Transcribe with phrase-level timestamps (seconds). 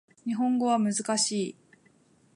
[0.25, 1.55] 日本語は難しい